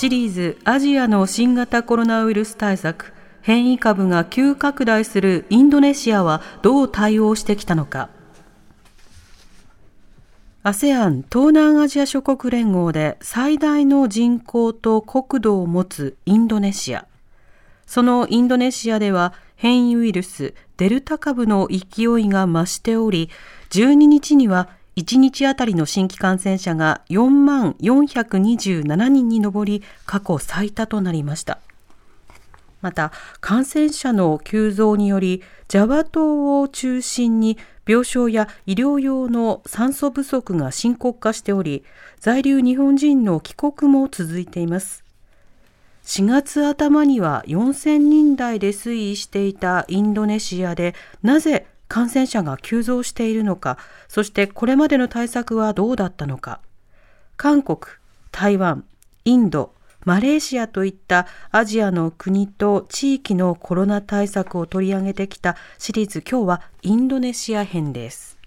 [0.00, 3.12] シリーズアジアの新型コロナウイルス対策
[3.42, 8.08] 変異株が急拡大するインドネシアはどう対応してきたのか。
[10.62, 17.06] ASEAN 東南アジア諸国連合で最大の人口と国土を持つインドネシア。
[17.84, 23.28] そのインドネシアでは変異ウイルスデルタ株の勢いが増しており、
[23.68, 31.58] 12日には1日あたりの新規感染者が4万427人に上り、過去最多となりました。
[32.80, 41.84] また、感染者の急増により、ジャワ島を中心に病床や医療用の酸素不足が深刻化しており、
[42.18, 45.04] 在留日本人の帰国も続いています。
[46.04, 56.60] 4月頭には4000人台で推移していたインドネシアでなぜ感染者が急増しているのか、そしてこれまでの対策はどうだったのか。
[57.36, 57.80] 韓国、
[58.30, 58.84] 台湾、
[59.24, 59.74] インド、
[60.04, 68.38] マレーシアといったアジアの国と地域のコロナ対策を取り上げてきたシリーズ今日はインドネシア編です。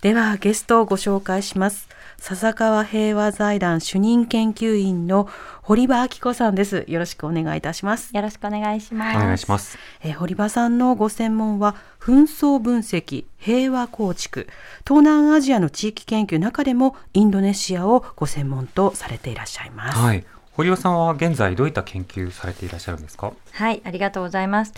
[0.00, 1.88] ではゲストをご紹介します。
[2.20, 5.26] 笹川平和財団主任研究員の
[5.62, 6.84] 堀場明子さんです。
[6.86, 8.14] よろしくお願いいたします。
[8.14, 9.16] よろしくお願いします。
[9.16, 9.78] お願いします。
[10.02, 14.48] えー堀場さんのご専門は紛争分析、平和構築、
[14.86, 19.98] 東南アジアの地域研究中でもインドネシアをご専門とされていらっしゃいます。
[19.98, 20.22] はい。
[20.52, 23.32] 堀尾さんは現在どういった研究されていらっしゃるんですか？
[23.52, 24.74] はい、ありがとうございます。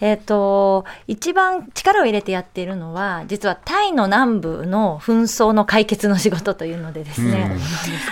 [0.00, 7.56] えっ、と、一番力を入れてやっているのは、実はタイの南部の紛争の解決の仕事というのでですね、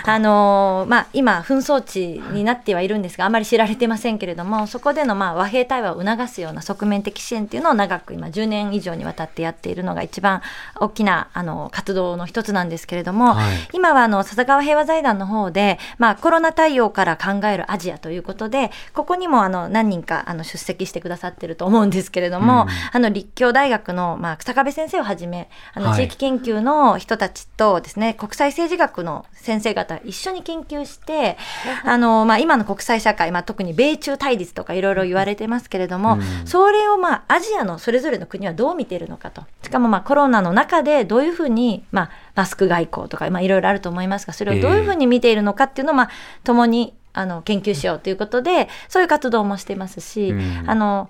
[0.05, 10.41] あの、まあ、今、紛争地になってはいるんですが、あまり知られてませんけれども、そこでの、まあ、和平対話を促すような側面的支援っていうのを長く今、10年以上にわたってやっているのが一番
[10.79, 13.63] 大きな、あの、活動の一つなんですけれども、はい。
[13.73, 22.69] 今はあの笹川平和財団の方で、まあ、コロナ対応から考えるアジアということでここにもあの何人かあの出席してくださってると思うんですけれども、うん。
[22.91, 25.97] あの立教大学の、まあ、草壁先生をはじめあのはい。
[25.97, 31.37] 地域研究の人たちとですね、国際政治学の先生方一緒に研究して
[31.83, 36.47] あの、まあ、今の国際社会、まあ、特に米中対立とかいろいろ言われてますけれども、うん。
[36.47, 39.43] それを、まあ、アジアのそれぞれの国はどう見ているのかと。
[39.63, 46.09] しかも、まあ、コロナの中でどういうふうに、まあ、マスク外交とか、まあ、いろいろあると思いますがそれをどういうふうに見ているのかっていうのを、まあ、
[46.43, 50.69] 共にあの研究しようということでそういう活動もしていますし、うん。
[50.69, 51.09] あの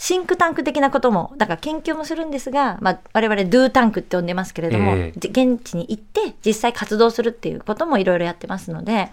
[0.00, 9.10] シンクタンク的なこともだから研究もするんですが、まあ、我々ドゥタンクって呼んでますけれども、ええじ現地に行って実際活動するっていうこともいろいろやってますので。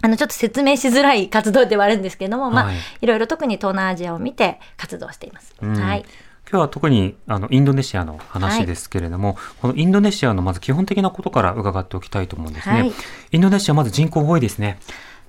[0.00, 5.56] あのちょっと説明しづらい活動ではあるんですけれども、まあはいいろいろ特に東南アジアを見て活動しています。
[5.60, 6.04] うんはい。
[6.48, 12.80] 今日は特にあのインドネシアの話ですけれども、このインドネシアのまず基本的なことから伺っておきたいと思うんですね。
[12.80, 12.92] はい
[13.32, 14.78] インドネシアまず人口多いですね。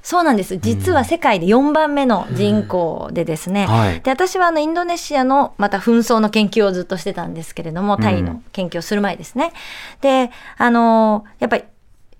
[0.02, 0.58] そうなんです。
[0.58, 3.66] 実は世界で4番目の人口でですね。
[3.66, 9.54] はいで、私はあのインドネシアのまた紛争の研究をずっとしてたんですけれども、タイの研究をする前ですね。
[10.02, 11.64] で、あのやっぱり、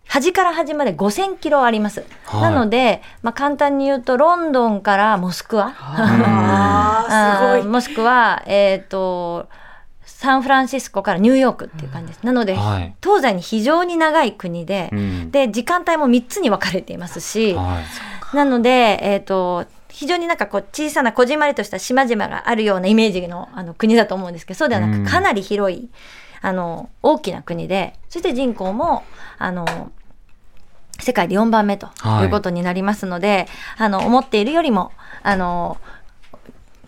[0.08, 2.04] 端から端まで5000キロあります。
[2.26, 5.74] はいなので、まあ、簡単に言うと、ロンドンからモスクワ。
[5.78, 7.72] あーすごい。
[7.72, 9.48] もしくは、えっ、と、
[10.20, 12.26] サンフランシスコからニューヨークっていう感じです。
[12.26, 12.94] なので、はい。
[13.02, 15.32] 東西に非常に長い国で、うん。
[15.32, 17.80] で、時間帯も3つに分かれていますし、は
[18.34, 18.36] い。
[18.36, 25.06] なので、えっ、と、非常になんかこう小さなこじんまりとした島々があるようなイメージのあの国だと思うんですけど、そうではなうん。
[25.06, 25.90] くかなり広い、
[26.42, 29.06] あの、大きな国で、そして人口も、
[29.38, 29.90] あの、
[31.00, 32.26] 世界で4番目とはい。
[32.26, 33.48] いうことになりますので、
[33.78, 34.92] あの、思っているよりも、
[35.24, 35.78] あの、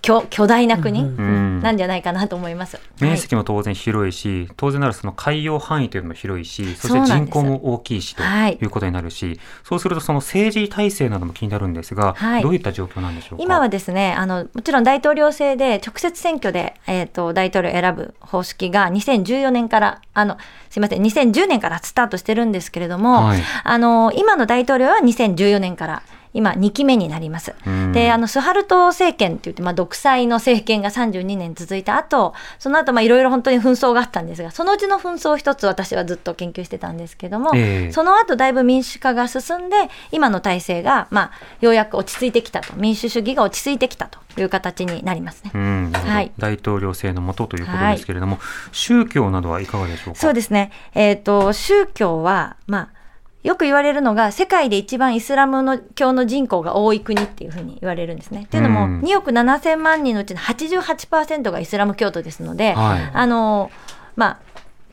[0.01, 2.79] 巨巨大な国んなんじゃないかなと思います。
[2.99, 12.41] 面積も当然広いし、当然ならその海洋範囲というのも広いし、そして人口も大きいしとはいいうことになるし、そうするとその政治体制なども気になるんですが、はい。
[12.41, 13.43] どういった状況なんでしょうか？
[13.43, 20.37] 今はですね、あの、もちろん大統領制で直接選挙で、えっ、と、大統領を選ぶ方式が2014年から、あの、
[20.69, 23.41] すいません、2010年からスタートしてるんですけれども、はい。
[23.63, 27.53] あの、今の大統領は2014年から今2期目になります。
[27.65, 45.51] うんで、あの、スハルト政権って言って、まあ、独裁の政権が32年続いた後、その後、まあ、いろいろ本当に紛争があったんですが、そのうちの紛争を一つ私はずっと研究してたんですけども、ええその後だいぶ民主化が進んで、今の体制が、まあ、ようやく落ち着いてきたと、民主主義が落ち着いてきたという形になりますね。
[45.53, 48.39] はい大統領制のもとということですけれども、
[48.71, 50.19] 宗教などはいかがでしょうか？
[50.19, 50.71] そうですね。
[50.93, 53.00] えっ、と、宗教は、まあ、
[53.43, 58.43] よく言われるのが、世界で一番イスラムの教の人口が多い国っていうふうに言われるんですね。
[58.43, 63.71] っていうのも、うん2億7千万人のうちの88%がイスラム教徒ですので、はいあの、
[64.15, 64.50] まあ、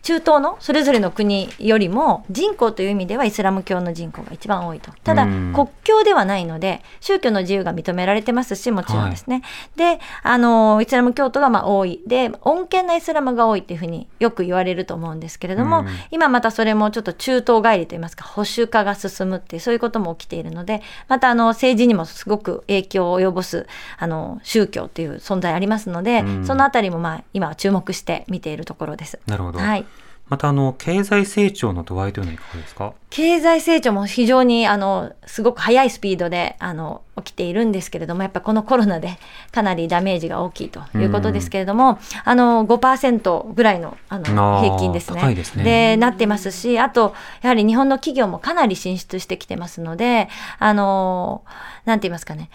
[0.08, 4.90] 中東のそれぞれの国よりも人口という意味ではイスラム教の人口が一番多いと。
[5.04, 9.42] ただ、うん国境ではないので、宗教の自由が認められてますし、もちろんですね。
[9.76, 12.00] で、あの、イスラム教徒がまあ多い。
[12.06, 23.66] で、穏健なイスラムが多いっていうふうによく言われると思うんですけれども、うん今またそれもちょっと中東帰りといいますか、保守化が進むっていう、そういうことも起きているので、またあの、政治にもすごく影響を及ぼす、
[23.98, 29.18] あの、宗教っていう存在ありますので、うんそのあたりもまあ、今は注目して見ているところです。
[29.26, 29.58] なるほど。
[29.58, 29.84] はい。
[30.28, 32.92] またあの経済成長の度合いというのはいかがですか？
[33.10, 39.18] 経済成長も非常にあのすごく速いスピードであの起きているんですけれどもやっぱこのコロナで
[39.50, 45.20] かなりダメージが大きいということですけれども、あの5%ぐらいのああのー平均ですね。
[45.20, 45.96] 高いですね。
[45.96, 50.28] なってますしあとやはり日本の企業もかなり進出してきてますので
[50.58, 51.42] あの
[51.86, 52.50] なんて言いますかね。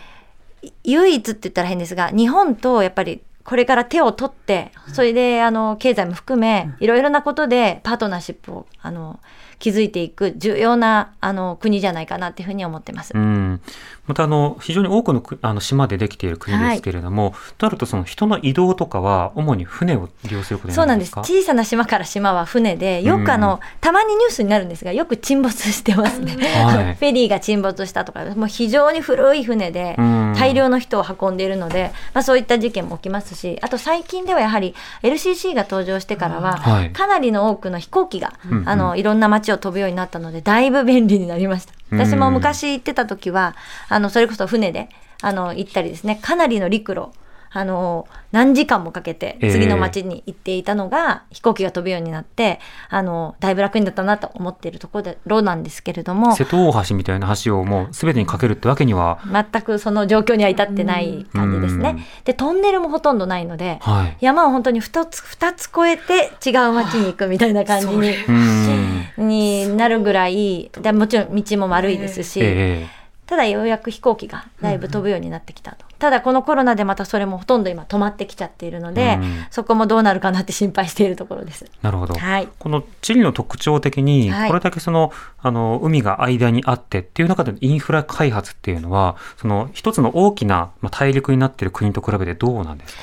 [0.62, 9.20] い唯一って言ったら変ですが日本とやっぱりこれから手を取ってそれであの経済も含めいろいろなことでパートナーシップをあの
[9.64, 13.14] 築いていく重要なあの国じゃないかなっていうふうに思ってます。
[13.16, 13.62] うん、
[14.08, 21.34] またあの非常に多くのくあの島でできている国ですけれども、となるとその人の移動とかは主に船を利用することにそうなんですなるんです。
[21.40, 21.42] か。
[21.42, 26.96] 小さな島から島は船でよくあの、たまにニュースになるんですがよく沈没してますね、はい。
[26.96, 30.34] フェリーが沈没したとかもう非常に古い船でうん。
[30.38, 36.92] 大量の人を運んでいるので、まあ、そういった事件も起きますしあと最近ではやはり LCC が登場してからは、はい。
[36.92, 38.34] かなりの多くの飛行機が、
[38.66, 41.74] あのいろんな街を飛ぶようになったのでだいぶ便利になりました。
[41.92, 42.00] うん。
[42.00, 43.56] 私も昔行ってた時は
[43.90, 44.90] あのそれこそ船で
[45.22, 46.20] あの行ったりですね。
[46.22, 47.10] かなりの陸路
[47.56, 52.60] あの何時間もかけて次の街に行っていたのが、飛行機が飛ぶようになって
[52.90, 61.82] あのだいぶ楽になったなと思っているところなんですけれども瀬戸大橋みたいな橋をもうすべてにかけるってわけには、全くその状況には至ってない感じですうん。
[61.82, 62.04] ね。
[62.26, 64.18] でトンネルもほとんどないので、はい。
[64.20, 68.93] 山を本当に2つ ,2 つ越えて違う街に行くみたいな感じにうん。
[69.18, 75.86] になるぐらいでもちろん道も丸いですし、ええただようやく飛行機がだいぶ飛ぶようになってきたと。
[75.98, 81.66] ただこのコロナでまたそれもほとんど今止まってきちゃっているので、うんそこもどうなるかなって心配しているところです。
[81.82, 82.16] なるほど。
[82.16, 82.50] はい。
[82.60, 93.02] このチリの特徴的に、はいこれだけその、あの、海が間にあってっていう中でのインフラ開発っていうのは、その一つの大きなまあ大陸になっている国と比べてどうなんですか？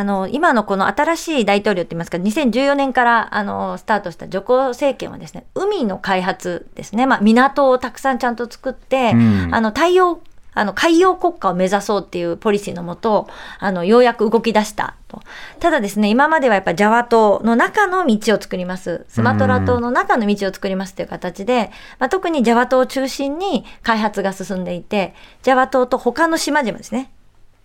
[0.00, 9.54] あの今のこの新しい大統領って言いますか2014年からあのスタートしたジョコ政権はですね海の開発ですね、まあ、港をたくさんちゃんと作って、うん。
[9.54, 15.20] あの太陽あの海洋国家を目指そうっていうポリシーのもとあのようやく動き出したと。
[15.58, 19.04] ただですね今まではやっぱジャワ島の中の道を作ります。
[19.06, 27.12] スマトラ島の中の道を作りますという形で、まあ、特にジャワ島を中心に開発が進んでいてジャワ島と他の島々ですね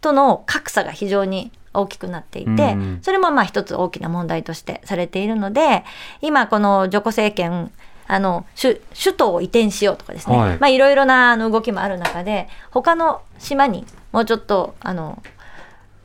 [0.02, 3.00] との格差が非常に大きくなっていて、うん。
[3.02, 5.84] それもまあ一つ大きな問題としてされているので、
[6.22, 7.72] 今このジョコ政権、
[8.08, 10.58] あの首首都を移転しようとかですね、はい。
[10.60, 15.22] まあいろいろなあの動きもある中で、他の島にもうちょっとあの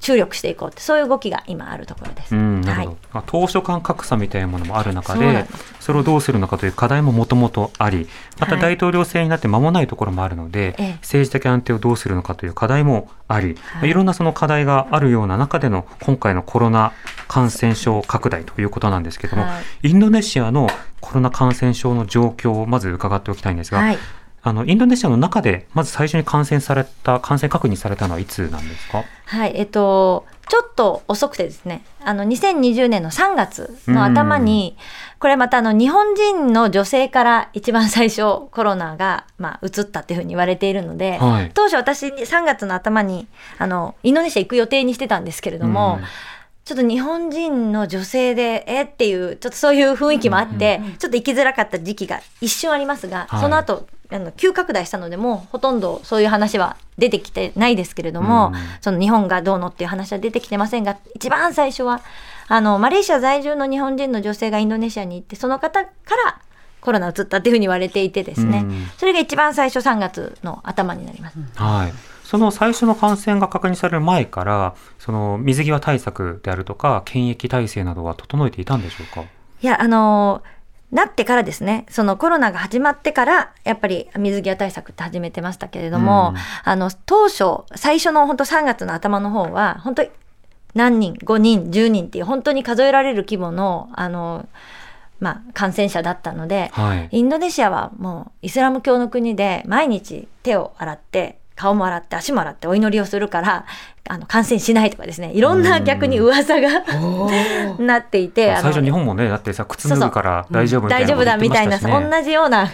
[0.01, 2.35] 注力していこうって、そういう動きが今あるところです。
[2.35, 2.91] うん、なるほど。
[2.91, 2.99] はい。
[3.13, 5.47] まあ島所間格差みたいなものもある中で
[5.79, 8.63] それをどうするのかという課題ももともとあり、またはい。
[8.63, 10.93] 大統領制になって間もないところもあるので、ええ。
[11.03, 13.55] 政治的安定をどうするのかという課題もあり、はい。
[13.55, 16.93] まあいろんなその課題があるような中での今回のコロナ
[17.29, 20.69] 感染症拡大ということなんですけども、はインドネシアの
[21.01, 23.99] コロナ感染症の状況をまず伺っておきたいんですが、はい
[24.43, 29.05] あのインドネシアの中でまず最初に感染された感染確認されたのはいつなんですか？
[29.27, 34.77] はい、えっと、ちょっと遅くてですね、あの、2020年の3月の頭に、
[35.21, 41.51] これまたあの、日本人の女性から一番最初コロナが、まあ、移ったっていうふうに言われているので、はい。
[41.55, 43.29] 当初私に3月の頭に、
[43.59, 46.05] あの、インドネシア行く予定にしてたんですけれども、うん
[46.71, 53.41] ちょっと日本人の女性で、えっていう、ちょっとそういう雰囲気もあって、ちょっと行きづらかった時期が一瞬ありますが、はい。
[53.41, 62.03] その後、あの急拡大したので、もうほとんどそういう話は出てきてないですけれども、うんその日本がどうのっていう話は出てきてませんが、一番最初は、
[62.47, 65.91] あの、マレーシア在住の日本人の女性がインドネシアに行って、その方か
[66.25, 66.41] ら
[66.81, 68.87] コロナ移ったっていうふうに言われていてですね、うん。
[68.97, 71.39] それが一番最初3月の頭になります。
[71.57, 72.10] はい。
[72.31, 79.23] その最初の感染が確認される前から、その水際対策であるとか、検疫体制などは整えていたんでしょうか？
[79.23, 80.61] いや、あのー
[80.95, 90.11] なってからですね、そのコロナが始まってから、やっぱり水際対策って始めてましたけれども、うんあの、当初、最初の本当3月の頭の方は、本当に
[90.75, 94.49] 何人、5人、10人っていう本当に数えられる規模の、あの、
[95.21, 97.09] まあ、感染者だったので、はい。
[97.11, 103.67] インドネシアはもうイスラム教の国で毎日手を洗って顔も洗って足も洗ってお祈りをするから
[104.09, 105.31] あの感染しないとかですね。
[105.35, 106.69] いろんな逆に噂が
[107.79, 112.71] なっていて最初日本もね、だってさ、靴脱ぐから大丈夫みたいな大丈夫だみたいな同じような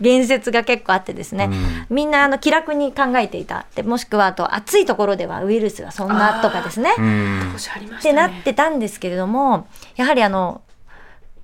[0.00, 1.50] 言説が結構あってですね、
[1.90, 1.94] うん。
[1.94, 6.94] みんなあの気楽に考えていたでもしくはあと暑いところではウイルスがそんなとかですね。
[6.96, 7.54] うん。
[7.98, 9.66] ってなってたんですけれども
[9.96, 10.62] やはりあの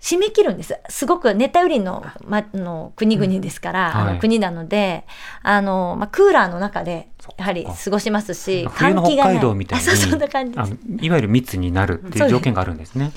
[0.00, 0.78] 締め切るんです。
[0.88, 4.10] すごく熱帯雨林の,、ま、の国々ですから、はい。
[4.10, 5.04] あの国なので
[5.42, 10.58] あの、まあ、クーラーの中でやはり過ごしますし冬の北海道みたいにあそうそんな感じ。
[11.00, 13.12] いわゆる密になるっていう条件があるんですね。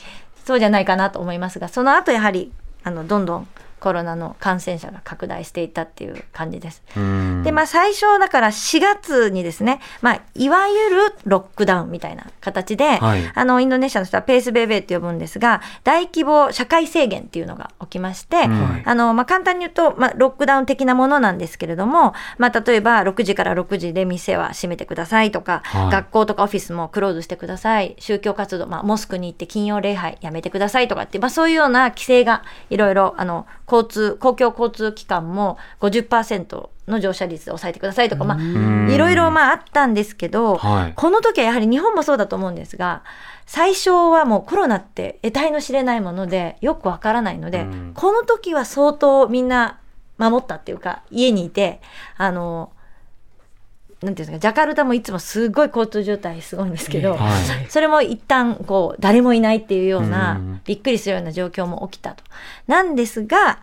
[0.46, 2.52] そうじゃないかなと思いますがその後やはり
[2.84, 3.48] あのどんどん
[3.80, 6.84] コロナの感染者が拡大していったっていう感じです。
[6.96, 7.44] うん。
[7.44, 13.32] でまあ最初だから4月にですね、まあ、いわゆるロックダウンみたいな形で、はい。
[13.34, 18.82] あのインドネシアの人はペースベイベーって呼ぶんですが大規模社会制限っていうのが起きまして、うん。
[18.86, 25.90] あのまあ、簡単に言うと、まあ、ロックダウン的なものなんですけれども、まあ、例えば6時から6時で店は閉めてくださいとか、はい。
[25.92, 38.90] 学校とかオフィスもクローズしてください宗教活動、まあ、モスクに行って金曜礼拝やめてくださいとかって、まあ、そういうような規制がいろいろあの交通公共交通機関も50%の乗車率で抑えてくださいとか、まあ、ん。
[38.92, 40.94] いろいろまああったんですけど、はい。
[40.96, 43.04] この時はやはり日本もそうだと思うんですが
[43.46, 47.92] 最初はもうコロナって得体の知れないものでよくわからないので、うん。
[47.94, 49.80] この時は相当みんな
[50.18, 51.82] 守ったっていうか家にいて
[52.18, 52.72] あの
[54.02, 57.20] なんていうんですかジャカルタもいつもすごい交通渋滞すごいんですけど、はい
[57.70, 62.24] それも一旦こう誰もいないっていうような、うんびっくりするような状況も起きたと。
[62.68, 63.60] なんですが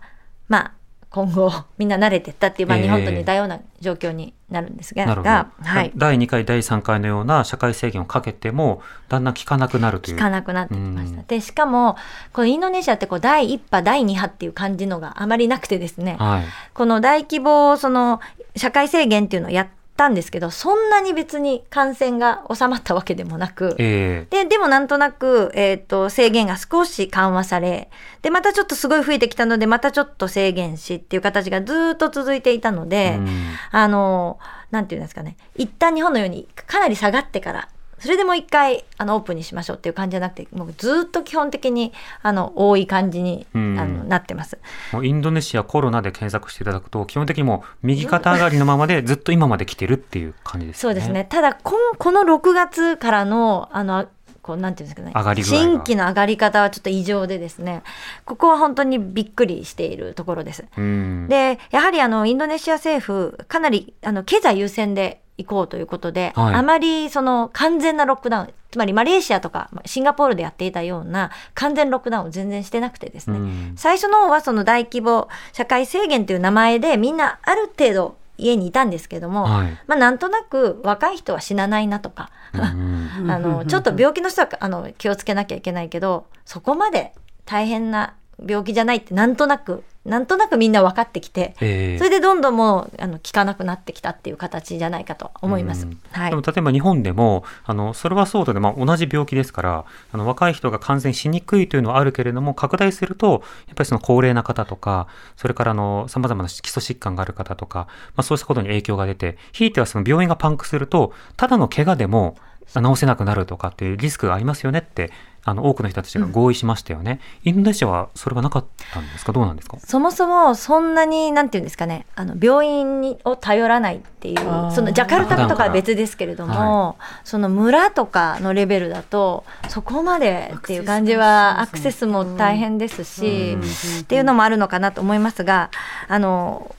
[0.49, 0.73] まあ
[1.11, 5.31] 今後みんな慣れてったっていう、まあ、ええ日本と似たような状況になるんですが、なるほど。
[5.31, 10.17] はい、第2回、第3回のような社会制限をかけても、だんだん効かなくなるという。
[10.17, 11.21] 効かなくなってきました。
[11.21, 11.97] うんでしかも
[12.33, 16.45] このインドネシアってこう第1波第2波っていう感じのがあまりなくてですね、はい。
[16.75, 18.21] この大規模その
[18.55, 23.75] 社会制限っていうのをやったんですけどそんなに別に感染が収まったわけでもなく。
[23.79, 27.91] えででもなんとなく、えー、と制限が少し緩和され
[28.23, 33.29] でまたちょっとすごい増えてきたのでまたちょっと制限しっていう形がずーっと続いていたのえで、うん
[33.73, 34.39] あの
[34.71, 44.59] なんていうんですかね一旦日本のようにかなり下がってからそれでもう一回あのオープンにしましょうっていう感じじゃなくてもうずっと基本的にあの多い感じに、うんあのなってます。
[44.93, 50.81] もうインドネシアコロナで検索していただくと、基本的にもう右肩上がりのままでずっと今まで来てるっていう感じですね。
[50.81, 51.27] そうですね。
[51.29, 54.07] ただこんこの6月からのあの
[54.47, 55.13] こうなんていうんですかね。
[55.15, 57.83] 上がり新規の上がり方はちょっと異常でですね。
[58.25, 60.65] ここは本当にびっくりしているところです。
[60.77, 61.27] うん。
[61.29, 66.55] でやはりあのインドネシア政府かなりあの経済優先で行こうということで、はい。
[66.55, 73.73] あまりその完全なロックダウンつまりマレーシアとかシンガポールでやっていたような完全ロックダウンを全然してなくてですね、うん。
[73.77, 79.79] 最初の方はその大規模社会制限という名前でみんなある程度家にいたんですけども、はい。
[79.87, 87.13] まあなんとなく若い人は死なないなとか、うん あのちょっと病気の人はあの気をつけなきゃいけないけどそこまで
[87.45, 88.15] 大変な
[88.45, 91.99] 病気じゃないってなんとなくなんとなくみんな分かってきて、ええ。
[91.99, 95.87] それでどんどんもうあの効かなくなってきたっていう形じゃないかと思います。
[95.87, 95.99] うん。
[96.13, 96.31] はい。
[96.31, 105.75] でも例えば日本でもあのそれはそうとで、まあ、同じ病気ですからあの若い人が感染しにくいというのはあるけれども拡大するとやっぱりその高齢な方とかそれから
[106.09, 112.37] さまざまな基礎疾患がある方とか、まあ、そうしたことに影響が出てひいてはその病院がパンクするとただの怪我でも
[112.75, 115.13] 治せなくなるとかっていうリスクがありますよねって
[115.49, 119.33] あの多くの人たちが合意しましたよね、インドネシアはそれはなかったんですか？
[119.33, 119.79] どうなんですか？
[119.79, 122.05] そもそもそんなになんていうんですかね。
[122.17, 124.37] あの病院にを頼らないっていう
[124.73, 133.61] そのジャカルタとかは別ですけれども、その村とかのレベルだとそこまでっていう感じはアアクセスも大変ですし、うん。
[133.61, 135.71] っていうのもあるのかなと思いますが
[136.09, 136.75] あの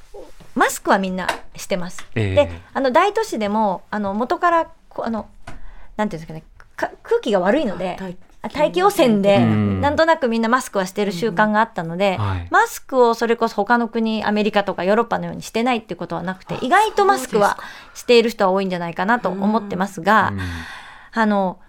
[0.56, 2.06] マスクはみんなしてます。
[2.16, 2.36] ええ。
[2.36, 5.30] であの大都市でもあの元からこあの
[5.96, 6.44] なんていうんですかね。
[6.76, 7.98] か空気が悪いので。
[8.50, 9.82] 大大気汚染で、うん。
[9.82, 12.48] なんとなくみんなマスクはしてる習慣があったので、はい。
[12.52, 17.58] マスクをそれこそ他の国アメリカとかヨーロッパのようにしてないっていうことはなくて意外とマスクは
[17.94, 20.40] している人は多いんじゃないかなと思ってますが、うん。
[21.14, 21.60] あの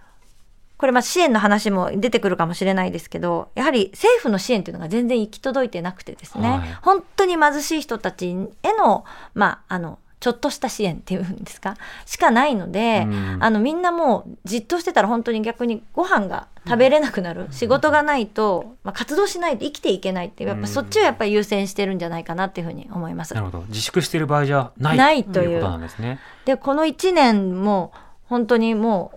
[0.77, 6.79] これまあ支援の話も出てくるかもしれないですけど、やはり政府の支援というのが全然行き届いてなくてですね、はい。
[6.83, 9.05] 本当に貧しい人たちへの、
[9.35, 11.77] まあ、あの、ちょっとした支援っていうんですか？
[12.05, 13.39] しかないので、うん。
[13.41, 23.35] あのみんなもうじっとしてたら本当に逆にご飯が食べれなくなる、仕事がないと、まあ、活動しないと生きていけないっていうやっぱそっちをやっぱり優先してるんじゃないかなっていうふうに思います。
[23.35, 23.41] な。
[23.41, 23.65] るほど。
[23.69, 25.61] 自粛している場合じゃないないという。
[25.61, 26.19] ことなんですね。
[26.45, 27.93] でこの1年も
[28.25, 29.13] 本当にも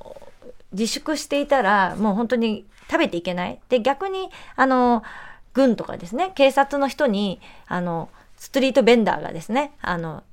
[0.45, 3.59] う自粛していたらもう本当に食べていけない。
[3.69, 5.03] で逆にあの
[5.53, 10.23] 軍とかですね警察の人にあのストリートベンダーがですねあの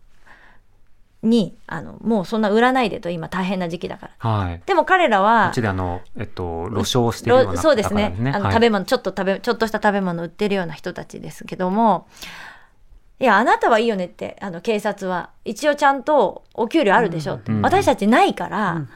[1.23, 4.31] にあのもうそんな売らないでと今大変な時期だから。
[4.31, 4.63] はい。
[4.67, 8.15] でも彼らこはっちであの、えっと、露証しているようなろそうですね。
[8.33, 8.53] あの、はい。
[8.53, 12.07] 食べ物ちょっと食べちょっとした食べ物売ってるような人たちですけども
[13.21, 15.31] いやあなたはいいよねってあの警察は。
[15.45, 18.87] 一応ちゃんとお給料あるでしょって、うん私たちないから、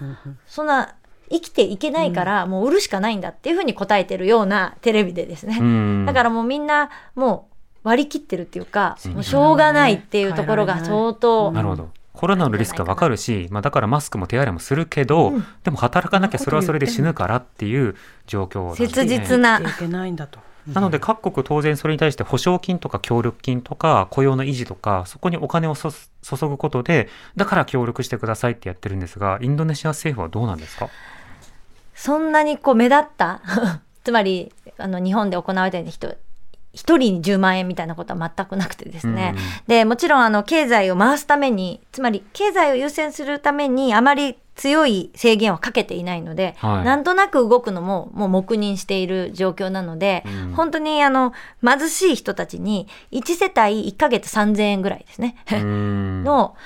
[0.47, 0.95] そんな
[1.31, 7.49] 生きていけないから、もう売るしかないんだっていうふうに答えてるようなテレビでですね、うんだからもうみんなも
[7.85, 11.91] う割り切ってるっていうか、うんもうしょうがないっていうところが相当、なるほど。
[12.23, 15.47] コロナのリスクはわかるし、まあ、だからマスクも手洗いもするけど、うん。
[15.65, 17.97] でも働かなきゃそれはそれで死ぬからっていう
[18.29, 18.67] 状況な。
[18.69, 19.59] んですね切実な。
[19.59, 20.07] な。
[20.07, 20.39] いんだと。
[20.69, 20.81] な。
[20.81, 30.55] ので各国当然それに対して保証金とか協力金とか雇用の維持とかそこにお金をそ注ぐことでだから協力してくださいってやってるんですがインドネシア政府はどうな。
[30.55, 30.91] んですか
[31.97, 32.45] そんな。
[32.45, 33.41] にこう目立った
[34.05, 36.17] つまりあの日本で行われてる人
[36.73, 39.43] 一人に10万円みたいなことは全くなくてですね、うん。
[39.67, 46.85] でもちろんあの経済を回すためにつまり経済を優先するためにあまり強い制限はかけていないので、はい。
[46.85, 50.53] なんとなく動くのももう黙認している状況なので、うん。
[50.55, 56.57] 本当にあの貧しい人たちに1世帯1ヶ月3000円ぐらいですね、 の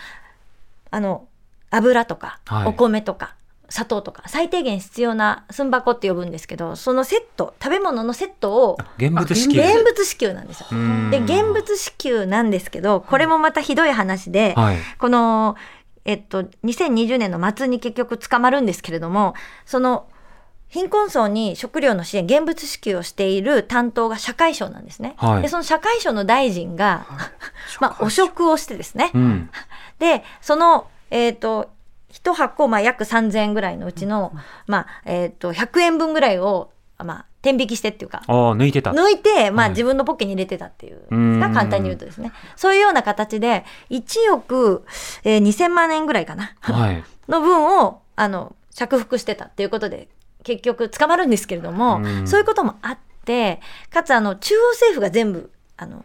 [0.91, 1.27] あの
[1.71, 2.69] 油とかはい。
[2.69, 3.35] お米とか、
[3.69, 9.61] 砂糖とか最低限必要な寸箱って呼ぶんですけどそのセット食べ物のセットを現物支給。
[9.61, 10.67] 現物支給なんですよ。
[10.71, 11.11] うん。
[11.11, 14.77] で現物支給なんですけどこれもまたひどい話で、はい。
[14.99, 15.57] この、
[16.05, 20.07] えっと、2020年の末に結局捕まるんですけれどもその
[20.69, 25.15] 貧困層に食料の支援現物支給をしている担当が社会省なんですね。
[25.17, 25.43] はい。
[25.43, 27.07] でその社会省の大臣が、
[27.81, 29.51] まあ、汚職をしてですね、うん。
[29.99, 31.71] で、その、えっ、と、
[32.17, 34.33] 一箱、まあ、約3000円ぐらいのうちの、
[34.67, 38.93] まあ、えっ、と、100円分ぐらいを、まあ、天引きしてっていうか、抜いてた。
[38.93, 39.71] 抜いて、まあ、はい。
[39.73, 41.41] 自分のポッケに入れてたっていう、うん。
[41.41, 42.33] が簡単に言うとですね。
[42.57, 44.83] そういうような形で、1億、
[45.25, 47.05] えー2000万円ぐらいかな、はい。
[47.29, 50.09] の分を、あの、着服してたっていうことで、
[50.43, 52.27] 結局捕まるんですけれども、うん。
[52.27, 56.03] そういうこともあって、かつ、あの、中央政府が全部、あの、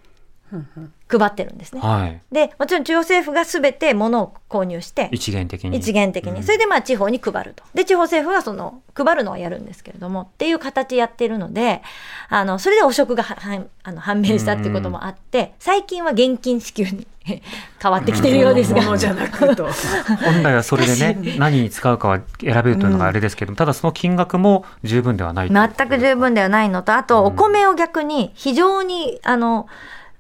[1.08, 1.82] 配ってるんですね。
[1.82, 2.22] はい。
[2.32, 5.78] で、もちろん中央政府がすべて物を購入して、一元的に。
[5.78, 6.44] 一元的に、うん。
[6.44, 7.64] それでまあ地方に配ると。
[7.74, 11.82] で、地方政府はその、配るのはやるんですけれども、っていう形やってるので、
[12.30, 17.08] あの、それで汚職がははあの判明したっていうこともあって、最近は現金支給に
[17.82, 18.98] 変わってきているようですが。
[18.98, 19.68] じゃなくと。
[20.24, 29.68] 本来はそれでね何に使うかは選べるというのがあれですけども、ただその金額も十分ではない全く十分ではないのと、あと、お米を逆に非常に、あの、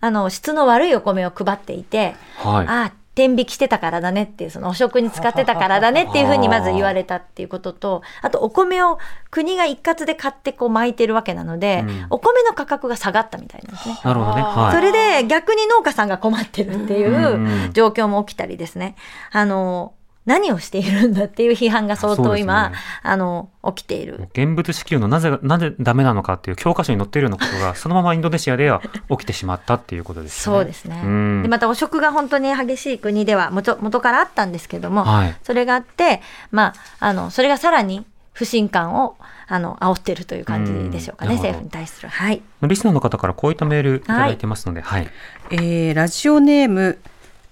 [0.01, 2.67] あの、質の悪いお米を配っていて、はい。
[2.67, 12.05] ああ、天引きしてたからだねっていう、その汚職に使ってたからだねっていうふうにまず言われたっていうことと、あとお米を国が一括で買ってこう巻いてるわけなので、うん。
[12.09, 13.99] お米の価格が下がったみたいなんですね。
[14.03, 14.41] なるほどね。
[14.41, 14.75] はい。
[14.75, 17.67] それで逆に農家さんが困ってるっていうん。
[17.67, 18.95] う状況も起きたりですね。
[19.31, 19.93] あの、
[20.25, 24.27] 何をしているんだっていう批判が相当今、ねあの、起きている。
[24.33, 30.55] 現物支給のなぜなぜダメなのかっていう教科書に載っているようなことが そのままインドネシアでは起きてしまったっていうことですね。
[30.55, 31.01] そうですね。
[31.03, 42.09] うんでまた汚職が本当に激しい国では元元からあったんですけども、はいそれがあって、まあ、あのそれがさらに不信感をあの煽ってるという感じでしょうかね、政府に対する。
[42.09, 42.41] はい。
[42.61, 45.09] リスナーの方からこういったメールいただいてますので、はい。
[45.51, 46.99] えーラジオネーム、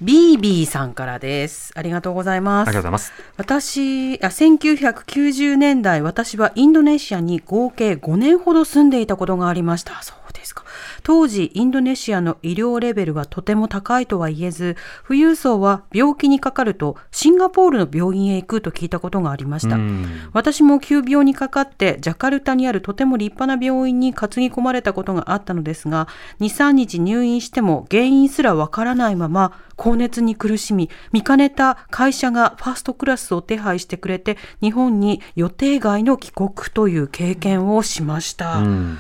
[0.02, 1.74] ビービーさんからです。
[1.76, 2.70] ありがとうございます。
[2.70, 3.14] ありがとうございます。
[3.36, 10.64] 私あ1990年代私はインドネシアに合計5年ほど住んでいたことがありましたそうですか？
[11.04, 14.76] 当時インドネシアの医療レベルはとても高いとは言えず
[15.08, 19.76] 富裕層は病気にかかるとシンガポールの病院へ行くと聞いたことがありました。
[19.76, 20.30] うん。
[20.34, 26.08] 私も急病にかかってジャカルタにあるとても立派な病院に担ぎ込まれたことがあったのですが
[26.40, 38.98] 23日入院しても原因すらわからないまま高熱に苦しみ見かねた会社がファーストクラスを手配してくれて日本に予定外の帰国という経験をしました、うん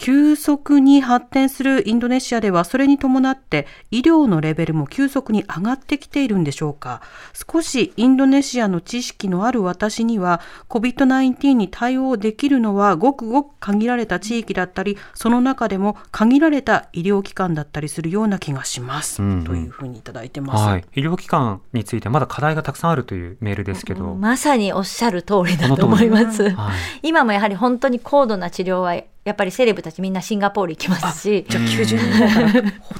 [0.00, 7.02] 急速に発展するインドネシアではそれに伴って医療のレベルも急速に上がってきているんでしょうか。
[7.34, 19.44] 少しインドネシアの知識のある私には COVID-19 に対応できるのはごくごく限られた地域だったりその中でも限られた医療機関だったりするような気がします、うんうん。
[19.44, 20.64] というふうにいただいてます。
[20.64, 26.48] はい、医療機関についてまだ課題がたくさんあるというメールですけど、まさにおっしゃる通りだと思います。
[26.48, 26.70] は
[27.02, 31.46] い、今もやはり本当に高度な治療はやっぱりセレブたちみんなシンガポール行きますし。
[31.48, 31.96] じゃあ90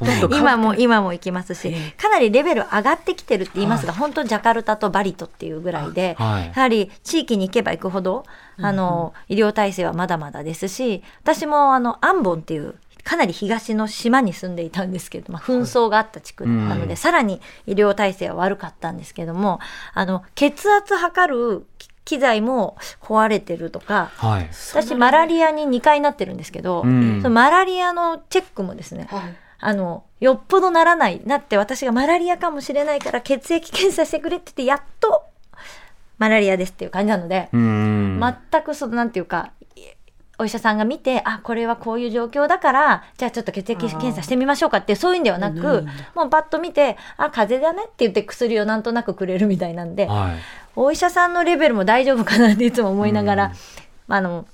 [0.00, 1.68] 年 今も今も行きますし。
[1.68, 2.02] ええ。
[2.02, 6.46] かなりレベル上がってきてるって言いますが、本当ジャカルタとバリトっていうぐらいで、はい。
[6.46, 8.24] やはり地域に行けば行くほど
[8.60, 16.96] あの、医療体制はまだまだですし私もあのアンボンっていうかなり東の島に住んでいたんですけど、まあ、紛争があった地区なので、うん。
[16.96, 19.58] さらに医療体制は悪かったんですけども
[19.94, 27.22] あの血圧測る機材も壊れてるとかはい、私マラリアに2回なってるんですけど、うん。
[27.22, 29.36] そのマラリアのチェックもですね、はい。
[29.62, 35.24] あのよっぽどならないなって私がマラリアかもしれないから血液検査してくれって言ってやっと
[36.18, 38.20] マラリアですっていう感じなので、うん、
[38.50, 39.52] 全くそのなんていうか
[40.40, 45.86] お医者さんが見てあこれはこういう状況だからじゃあちょっと血液検査してみましょうかってそういうんではなくないん。
[45.86, 50.32] だもうパッと見てあ風邪だねって言って薬をなんとなくくれるみたいなんで、はい、
[50.76, 53.50] お医者さんのレベルも大丈夫かなっていつも思いながら、うん。
[54.06, 54.46] まあ、あの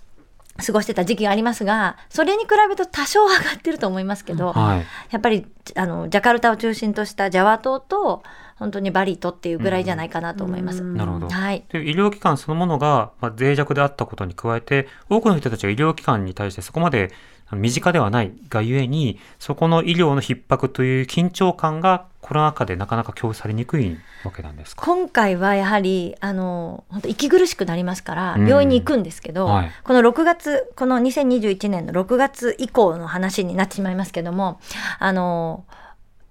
[0.65, 8.23] 過ごしてた時期がありますがそれに比べると多少上がってると思いますけど、はい、やっぱりあのジャカルタを中心としたジャワ島と
[8.57, 10.83] 本当にバリ島っていうぐらいじゃないかなと思います。
[10.83, 11.29] うんなるほど。
[11.29, 17.11] はいで医療機関そのものが、まあ、脆弱であったことに加えて多くの人たちが医療機関に対してそこまで
[17.53, 24.85] 身近ではないがゆえにそこの医療の逼迫という緊張感がコロナ禍でなかなか共有されにくいわけなんですか？
[24.85, 34.59] 今回はやはりあの本当息苦しくなりますからうん病院に行くんですけど、はいこの6月この2021年の6月以降の話になってしまいますけども
[34.99, 35.56] あの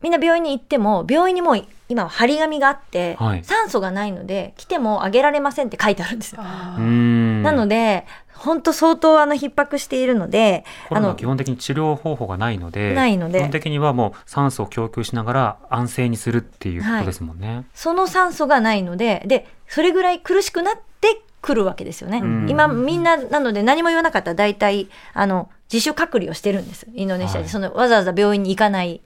[0.01, 6.41] みんな病院に行っても病院にもう今は張り紙があって、はい酸素がないので来てもあげられませんって書いてあるんですよ。
[6.41, 17.65] なので本当相当あの逼迫しているのでコロナは基本的に治療方法がないのでないので基本的にはもう酸素を供給しながら安静にするっていうことですもんね。
[17.73, 22.19] その酸素がないので、で、それぐらい苦しくなってくるわけですよね。
[22.19, 26.87] うん今、みんな、なので何も言わなかったら大体、あの、自主隔離をしてるんです。
[26.93, 27.39] インドネシアで。
[27.39, 29.01] はいその、わざわざ病院に行かない、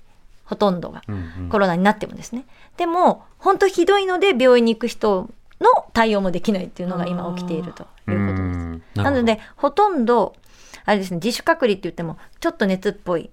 [0.50, 1.04] ほとんどが。
[1.08, 2.46] うんうんコロナになってもですね。
[2.78, 5.30] でも、本当ひどいので病院に行く人
[5.62, 8.54] の対応もできないっていうのが今起きているということで
[8.96, 9.04] す。
[9.04, 10.36] なので、ほとんど、
[10.86, 13.30] あれですね、自主隔離って言っても、ちょっと熱っぽい、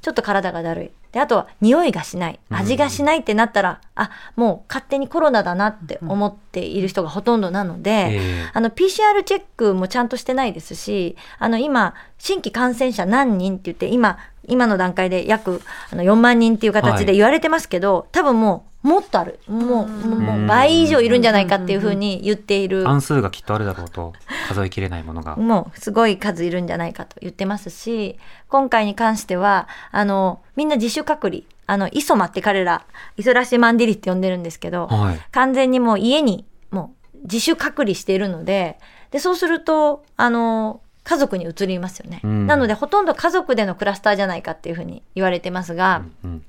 [0.00, 0.90] ちょっと体がだるい。
[1.12, 19.38] で、あとは、匂いがしない、味がしないってなったら、あ、もう勝手にコロナだなって思っている人がほとんどなので、ええあの、PCR チェックもちゃんとしてないですし、あの、今、新規感染者何人って言って、今、今の段階で約あの4万人っていう形で言われてますけど、多分もう、もっとある。
[19.46, 22.88] もう、もう倍以上いるんじゃないかっていうふうに言っている。
[22.88, 24.14] 暗数がきっとあるだろうと
[24.48, 25.36] 数えきれないものが。
[25.40, 32.84] もうすごい数いるんじゃないかと言ってますし、今回に関しては、あの、みんな自主隔離、あの、イソマって彼ら、
[33.16, 35.20] イソラシマンディリって呼んでるんですけど、はい。
[35.30, 38.78] 完全にもう家にもう自主隔離しているので、
[39.10, 42.20] で、そうすると、あの、家族に移りますよね。
[42.22, 46.44] うんなので、ほとんど家族でのクラスターじゃないかっていうふうに言われてますが、うん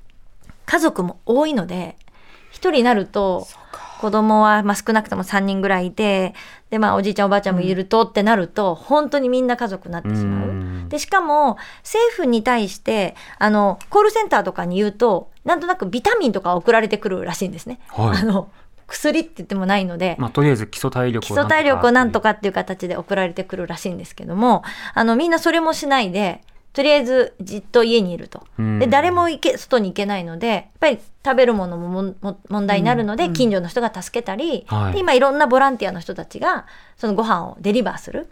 [0.64, 1.96] 家族も多いので、
[2.50, 3.48] 一人になると、
[4.00, 6.34] 子供はまあ少なくとも3人ぐらいいて、
[6.70, 10.48] で、まあおじいちゃんおばあちゃんもいるとってなると、本当にみんな家族になってしまう。
[10.48, 17.80] うんで、しかも、政府に対して、あの、コールセンターとかに言うと、なんとなくビタミンとか送られてくるらしいんですね。
[17.88, 18.48] はいあの、
[18.86, 24.62] 薬って言ってもないので、まあ、とりあえず基礎体力基礎体力をなんとかかっていう形で送られてくるらしいんですけども、
[24.94, 26.40] あの、みんなそれもしないで、
[26.72, 28.46] とりあえずじっと家にいると。
[28.58, 28.78] うん。
[28.78, 36.66] で、誰も行け、外に行けないので、やっぱり食べるものもも問題になるので、近所の人が助けたり、は今いろんなボランティアの人たちが、
[36.96, 38.30] そのご飯をデリバーする。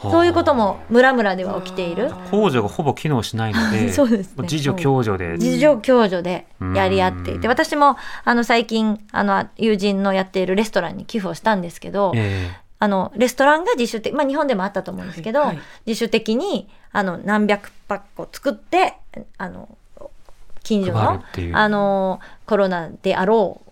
[0.00, 2.10] そういうことも村々では起きている。
[2.30, 4.42] 控除がほぼ機能しないので そうですね。
[4.42, 5.32] 自助共助で。
[5.32, 15.48] 自助共助でやり合っていて、うん私もあの最近あの友人のやっているレストランに寄付をしたんですけど、えあのレストランが自主的、まあ、日本でもあったと思うんですけど、はい。
[15.48, 18.96] はい自主的にあの何百パックを作って
[19.36, 19.68] あの
[20.62, 21.22] 近所の
[21.54, 23.67] あのコロナであろう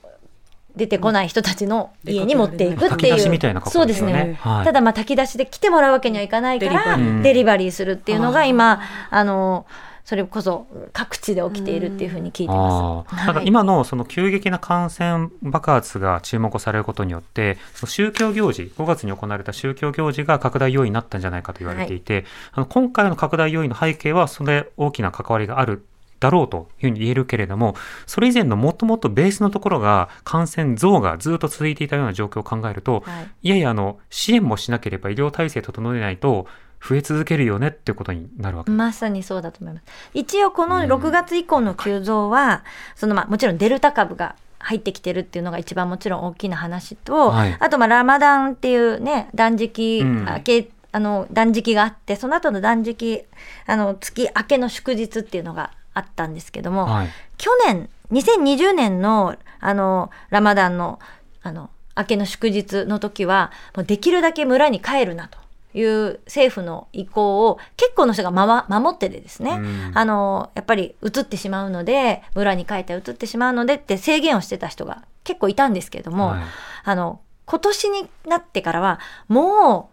[0.77, 3.19] 出てこない人たちの家に持っていくっていう、
[3.67, 4.65] そうですね、はい。
[4.65, 7.93] ただまあ炊き出しで来てもらうわけにはいかないからデリバリーする。
[7.93, 9.67] っていうのが今あの
[10.05, 13.27] それこそ各地で起きているっていうふうに聞いてます。
[13.27, 13.47] ただはい。
[13.47, 25.85] 今のその急激な感染爆発が注目されることによって、その宗教行事、5月に行われた宗教行事が拡大要因になったんじゃないかと言われていて、あの今回の拡大要因の背景はそれ大きな関わりがある
[26.21, 27.75] だろうというふうに言えるけれども、
[28.07, 36.47] それ以前のもっともっとベースのところが感染増がずっと続いていたような状況を考えると、はいいやいや、あの、支援もしなければ医療体制整えないと
[36.87, 38.71] 増え続けるよねっていうことになるわけ。
[38.71, 39.85] まさにそうだと思います。
[40.15, 53.25] 一応この6月以降の急増は、そのまあもちろんデルタ株が入ってきてるっていうのが一番もちろん大きな話と、はいあとまあラマダンっていうね、断食うん明け、あの断食があって、その後の断食、
[53.67, 57.09] あの月明けの祝日っていうのがあったんですけども、はい。
[57.39, 61.01] 去年、2020年の、あの、ラマダンの、
[61.43, 65.39] あの、明けの祝日の時は、もうできるだけ村に帰るなと
[65.73, 69.93] いう政府の意向を結構の人が、まま、守っててですね、うん。
[69.95, 76.43] あの、やっぱり移ってしまうので、村に帰って移ってしまうのでって制限をしてた人が結構いたんですけども、はい。
[76.85, 79.91] あの、今年になってからは、も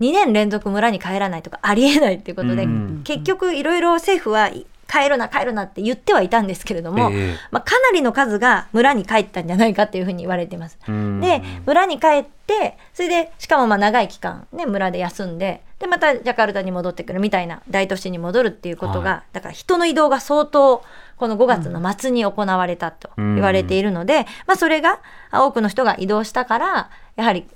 [0.00, 3.02] う2年連続村に帰らないとかありえないっていうことで、うん。
[3.04, 4.48] 結局いろいろ政府は
[4.92, 7.36] 帰るな帰るなって言ってはいたんですけれども、ええ。
[7.50, 10.78] まあ、かなりの数が村に帰ったんじゃないかっていうふうに言われています。
[10.86, 11.18] うん。
[11.22, 20.84] で、村に帰って、それで、しかもまあ長い期間ね、村で休んで、で、またジャカルタに戻ってくるみたいな大都市に戻るっていうことが、はだから人の移動が相当、
[21.16, 25.00] この5月の末に行われたと言われているので、まあそれが
[25.30, 27.46] あ多くの人が移動したから、やはり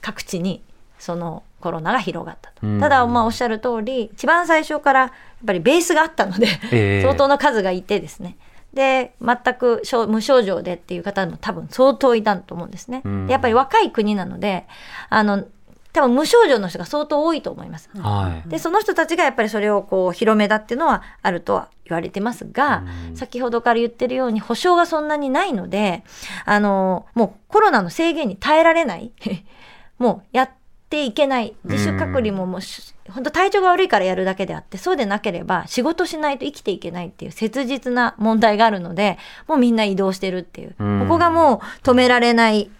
[0.00, 0.62] 各地に
[0.98, 2.66] そのコロナが広がったと。
[2.66, 5.10] うんただ、まあおっしゃる通り、一番最初からやっ
[5.46, 8.36] ぱりベースがあったので、ええ相当の数がいてですね。
[8.74, 13.02] で、全く症無症状でっていう方も多分相当いたと思うんですね。
[13.28, 14.66] やっぱり若い国なので、
[15.08, 15.44] あの、
[15.92, 17.90] 多分無症状の人が相当多いと思います。
[17.98, 18.48] はい。
[18.48, 26.02] で、その人たちがやっぱりそれをこう広めだっていうのはあるとは言われてますが、うん先ほどから言ってるように保証がそんなにないので、
[26.46, 29.12] あの、もうコロナの制限に耐えられない、
[29.98, 30.50] もうやっ
[30.92, 39.16] ていけない、自主隔離ももうし、本当体調が悪いからやるだけであって、そうでなければ仕事しないと生きていけないっていう切実な問題があるので、
[39.48, 41.00] もうみんな移動してるっていう、うん。
[41.00, 42.70] ここがもう止められない、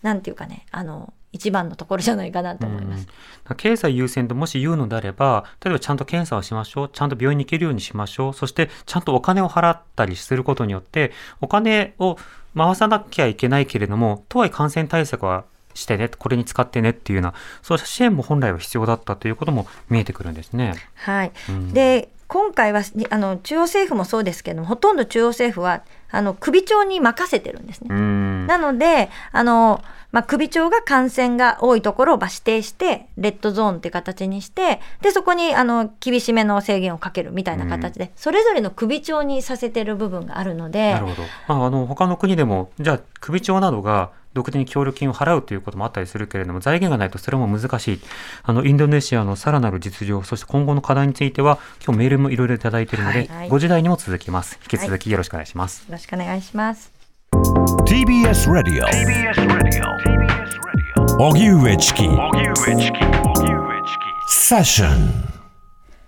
[0.00, 3.06] なんていうかね、あの、一番のところじゃないかなと思います。
[3.50, 3.56] うん。
[3.56, 12.16] 経済優先ともし言うのであれば、例えばちゃんと検査をしましょう、ちゃんと病院に行けるようにしましょう、そしてちゃんとお金を払ったりすることによって、お金を
[12.56, 15.44] 回さなきゃいけないけれども、とはいえ感染対策は
[15.78, 20.74] してね、これに使ってねっていうような、そうした支援も本来は必要だったということも見えてくるんですね。
[20.94, 21.32] はい。
[21.48, 27.88] うんで、今回はにあの中央政府もそうですけども、ほとんど中央政府はあの首長に任せてるんですね。
[27.90, 28.46] うん。
[28.46, 41.22] なので、あの、まあ、首長が感染が多いところをまあ指定して、レッドゾーンっていう形にして、で、そこに、あの、厳しめの制限をかけるみたいな形で、それぞれの首長にさせてる部分があるのでなる、ほど。
[41.46, 48.00] まあ、あの、他の国でも、じゃあ、首長などが独自に協力金を払うということもあったりするけれども、財源がないとそれも難しい。
[48.42, 54.58] あの、インドネシアのさらなる実情、そして今後の課題については、今日メールもいろいろいただいているので、はいご時代にも続きます。
[54.62, 55.86] 引き続きよろしくお願いします。
[55.90, 56.92] よろしくお願いします。
[57.32, 59.82] TBS Radio TBS Radio.
[60.04, 61.18] TBS Radio.
[61.18, 63.04] 荻上チキ荻上チキ。
[63.04, 64.54] 荻上チキ。
[64.54, 65.28] Session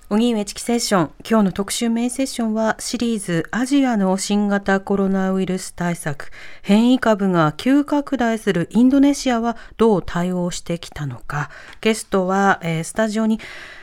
[0.09, 6.31] 荻上チキセッション今日の特集メインセッションはシリーズアジアの新型コロナウイルス対策
[6.63, 11.51] 変異株が急拡大するインドネシアはどう対応してきたのか
[11.81, 13.39] ゲストは、えースタジオに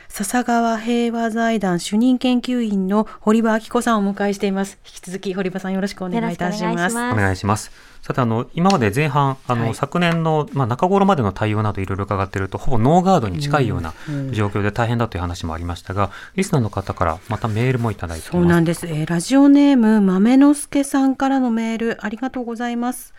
[0.08, 4.78] 笹川平和財団主任研究員の堀場明子さんをお迎えしています。
[4.84, 6.96] 引き続き堀場さんよろしくお願いいたします。
[6.96, 7.70] お願いします。
[8.02, 13.92] さて、あの、今まで前半、あの、はい昨年の、まあ、中頃までの対応などいろいろ伺っていると、ほぼノーガードに近いような
[14.32, 18.32] 状況で大変だという話もありましたが、リスナーの方からまたメールもいただいています。
[18.32, 23.14] そうなんです、えーラジオネーム豆之助さんからのメールありがとうございます。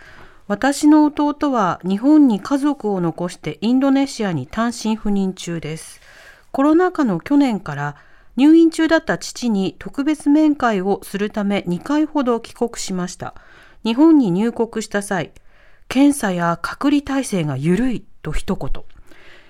[0.47, 6.01] 私の弟は日本に家族を残してインドネシアに単身赴任中です
[6.51, 7.95] コロナ禍の去年から
[8.35, 13.35] 入院中だった父に特別面会をするため2回ほど帰国しました
[13.83, 15.31] 日本に入国した際
[15.87, 18.83] 検査や隔離体制が緩いと一言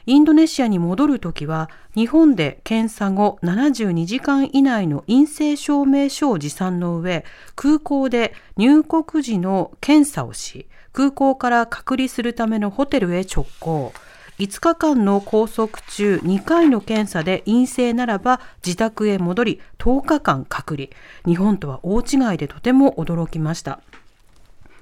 [0.09, 7.23] インドネシアに戻るときは、日本で検査後72時間以内の陰性証明書を持参の上、
[7.55, 13.93] 空港で入国時の検査をし、空港から隔離するためのホテルへ直行。
[14.39, 20.87] 5日間の拘束中2回の検査で陰性ならば自宅へ戻り10日間隔離。
[21.25, 23.81] 日本とは大違いでとても驚きました。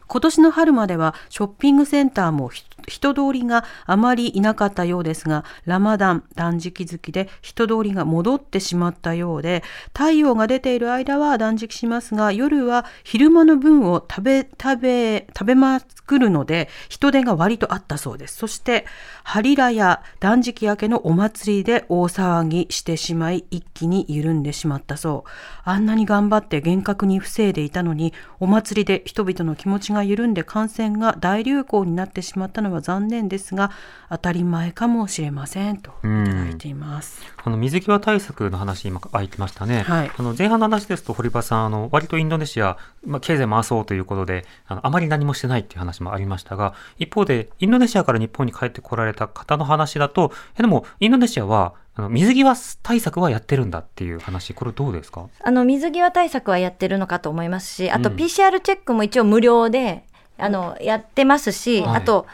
[0.07, 2.49] 今年の春まではショッピングセンターも
[2.87, 18.37] 人通りがあまりいなかったようですが、ラマダン断食月で人通りが戻ってしまったようで、太陽が出ている間は断食しますが、夜は昼間の分を食べ、食べ、食べまくるので、人手が割とあったそうです。
[18.37, 18.85] そして、
[19.23, 25.29] ハリラや断食明けのお祭りで大騒ぎしてしまい、一気に緩んでしまったそう。
[25.65, 33.71] あんなに頑張って厳格に防いでいたのに、お祭りで人々の気持ちが緩んで感染が大流行になってしまったのは残念ですが、
[34.09, 37.21] 当たり前かもしれませんといただいています。
[37.43, 39.81] あの水際対策の話、今、空いてましたね。
[39.83, 40.11] はい。
[40.17, 55.27] あの前半の話ですと、堀場さん、あの割とインドネシア、まあ、経済回そうということであの、あまり何もしてないっていう話もありましたが、一方で、インドネシアから日本に帰ってこられた方の話だと、えでも、インドネシアはあの水際対策はやってるんだっていう話、これ、どうですか？
[55.43, 58.15] あの水際対策はやってるのかと思いますし、あとうん。
[58.17, 60.05] PCR チェックも一応無料で、
[60.37, 61.95] あのやってますし、はい。
[61.97, 62.27] あと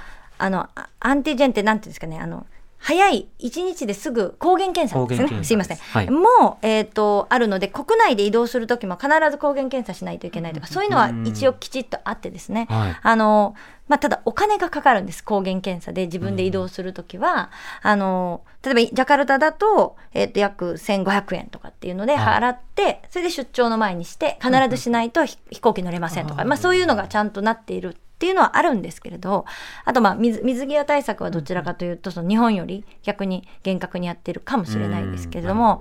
[0.43, 2.45] あのあアンティジェンってなんていうんですかね、あの
[2.77, 5.43] 早い1日ですぐ抗原検査ですね。
[5.45, 5.53] す。
[5.55, 5.77] いません。
[5.77, 6.09] はい。
[6.09, 12.67] もう、えっ、と、あるので、国内で移動するときも必ず抗原検査しないといけないとか、そういうのは一応きちっとあってですね。
[12.69, 12.95] はい。
[13.01, 13.55] あの、
[13.87, 15.23] まあ、ただお金がかかるんです。
[15.23, 17.51] 抗原検査で自分で移動するときは、
[17.83, 22.41] あの、例えばジャカルタだと、えっ、と、約1500円とかっていうのではい。
[22.41, 29.43] 払って、それで出張の前にして、必ずしないとひ飛行機乗れませんとか、まあ、そういうのがちゃんとなっているっていうのはあるんですけれど、
[29.83, 35.79] あとまあ水水際対策はどちらかというと、その日本より逆に厳格にやってるかもしれないですけれども、やっ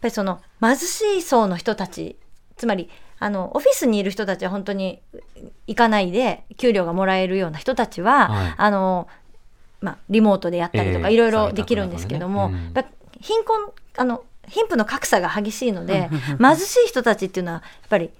[0.00, 2.16] ぱりその貧しい層の人たち、
[2.56, 5.00] つまりあのオフィスにいる人たちは本当に
[5.68, 8.54] 行かないで給料がもらえるような人たちは、はい。
[8.56, 9.06] あの
[9.80, 12.84] まあ、リモートでやったりとかええいろいろできるんですけども、ねうん。
[13.20, 16.10] 貧困あの貧富の格差が激しいので
[16.42, 18.10] 貧しい人たちっていうのはやっぱり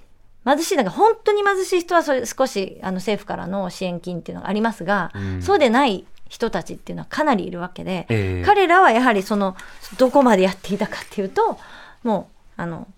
[0.45, 5.43] 貧しいなんか本当に貧しい人はそれ少しあの政府からの支援金っていうのがありますが、うん。
[5.43, 8.45] そうでない人たちっていうのはかなりいるわけで、ええ。
[8.45, 9.57] 彼らはやはりその
[9.99, 11.59] どこまでやっていたかっていうと
[12.03, 12.89] もうあの、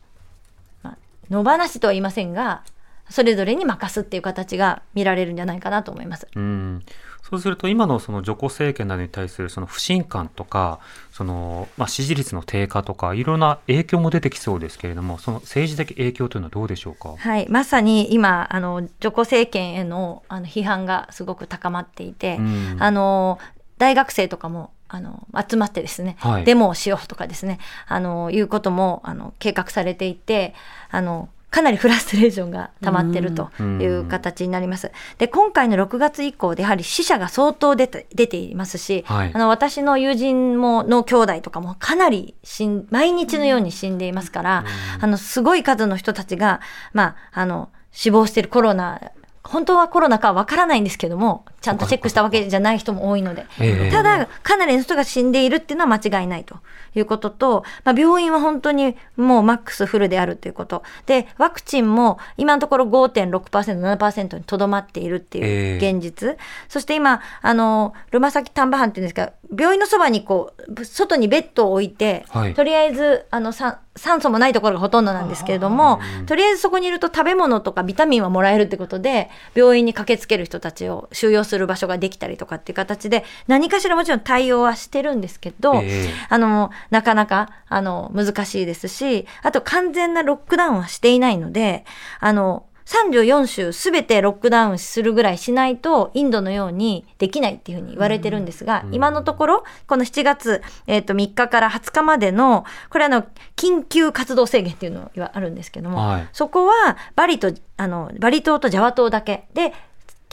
[0.82, 0.96] まあ、
[1.30, 2.62] 野放しとは言いませんが
[3.10, 6.26] それぞれに任すっていう形が見られるんじゃないかなと思います。
[6.34, 6.82] うん
[7.28, 10.78] そうすると、今のそのジョコ政権などに対するその不信感とか、
[11.10, 17.14] そのまあ、支持率の低下とか、いろんな影響も出てきそうですけれども、その政治的影響というのはどうでしょうか？
[17.16, 22.76] はい、まさに今あのジョコ政権へのあの批判がすごく高まっていて、うん。
[22.78, 23.38] あの
[23.78, 26.44] 大学生とかもあの集まってですね、はい。
[26.44, 27.58] デモをしようとかですね
[27.88, 30.54] あのいうこともあの計画されていて
[30.90, 34.90] あのかなりフラストレーションが溜まってるという形になります。
[35.18, 39.30] で今回の6月以降でやはり死者が相当出て出ていますし、はい。
[39.32, 44.64] あの私の友人もの兄弟とかもかなり死ん毎日のように死んでいますから、
[45.00, 46.60] あのすごい数の人たちが、
[46.92, 49.12] まあ、あの死亡しているコロナ
[49.44, 53.90] 本当はコロナかわからないんですけどもちゃんとチェックしたわけじゃない人も多いので、ええ。
[53.90, 56.58] ただかなりの人が死んでいるっていうのは間違いないと。
[56.98, 60.82] いうことと、まあ、病院は本当にもうマックスフルであるということ。
[61.06, 66.36] でワクチンも今のところ 5.6%7% にとどまっているっていう現実、
[66.68, 72.54] そして今あのルマサキ丹波藩っていうんですか病院のそばにこう外にベッドを置いて、はい。
[72.54, 86.10] とりあえずあのさ酸素もないところがほとんどなんですけれども、とりあえずそこにいると食べ物とかビタミンはもらえるってことで、病院に駆けつける人たちを収容する場所ができたりとかっていう形で、何かしらもちろん対応はしてるんですけど、ええ。
[86.28, 91.84] あの、なかなか、あの、難しいですし、あと完全なロックダウンはしていないので、
[92.20, 103.24] あの、34州すべてロックダウンするぐらいしないと、インドのようにできないっていうふうに言われてるんですが、今のところ、この7月、えっ、と、3日から20日までの、これあの、
[103.56, 106.28] 緊急活動制限っていうのがあるんですけども、はい。
[106.32, 109.72] そこはバリと、あの、バリ島とジャワ島だけで、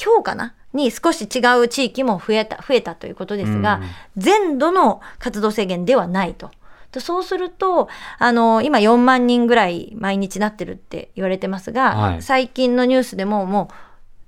[0.04, 0.56] 今日かな？
[0.74, 3.82] に少し違う地域も増えた、増えたということですが、
[4.16, 6.50] 全土の活動制限ではないと。
[6.92, 7.88] でそうすると、
[8.20, 13.70] あの、今4万人ぐらい毎日なってるって言われてますが、はい最近のニュースでもも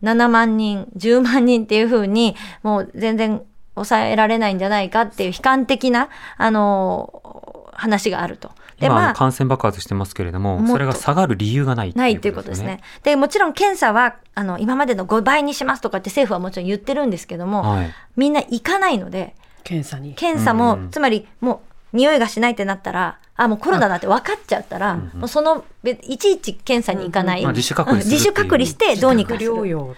[0.02, 3.42] う7万人、10万人っていうふうに、もう全然
[3.76, 8.52] 抑えられないんじゃないかっていう悲観的な、あの、話があると。
[8.84, 12.82] で、まあ、の感染爆発してますけれども、それが下がる理由がないないということですね。。
[13.04, 17.94] で、もちろん検査は、あの、今までの5倍にしますとかって政府はもちろん言ってるんですけども、はい。
[18.16, 20.14] みんな行かないので、検査に。
[20.14, 21.62] 検査も、うんつまりも
[21.94, 27.44] う匂いがしないってなったら、あ、もうコロナだって分かっちゃったら、もうその、べいちいち検査に行かない。
[27.44, 29.52] まあ自主隔離自主隔離してどうにかする。
[29.52, 29.96] 療養。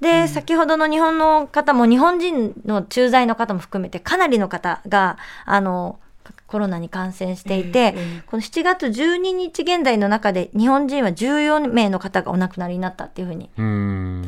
[0.00, 6.00] で、先ほどの日本の方も、日本人の駐在の方も含めて、かなりの方が、あの、
[6.46, 7.94] コロナに感染していて、
[8.26, 13.50] この7月12日現在の中で、日本人は14名の方がお亡くなりになったっていうふうに。
[13.56, 13.60] あ